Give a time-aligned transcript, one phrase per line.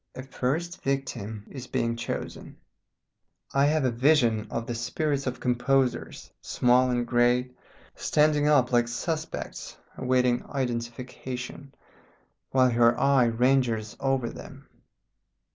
[0.15, 2.57] A first victim is being chosen.
[3.53, 7.55] I have a vision of the spirits of composers small and great
[7.93, 11.75] standing up like suspects awaiting identification,
[12.49, 14.67] while her eye ranges over them.